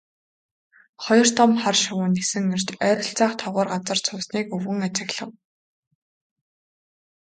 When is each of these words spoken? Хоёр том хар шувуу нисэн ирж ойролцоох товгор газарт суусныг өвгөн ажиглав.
Хоёр 1.03 1.27
том 1.37 1.51
хар 1.61 1.75
шувуу 1.83 2.09
нисэн 2.15 2.45
ирж 2.55 2.67
ойролцоох 2.87 3.33
товгор 3.41 3.67
газарт 3.73 4.03
суусныг 4.07 4.47
өвгөн 4.55 4.79
ажиглав. 4.87 5.31